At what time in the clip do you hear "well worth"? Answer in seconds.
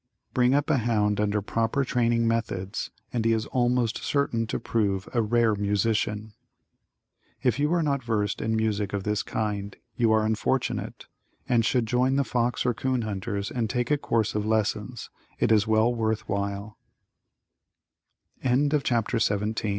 15.67-16.27